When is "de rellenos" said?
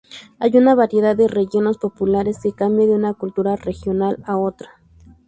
1.15-1.77